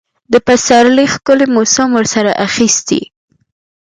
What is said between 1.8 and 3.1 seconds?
ورسره اخیستی.